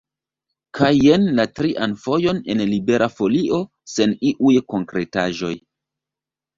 [0.79, 3.63] Kaj jen la trian fojon en Libera Folio
[3.95, 5.57] sen iuj konkretaĵoj.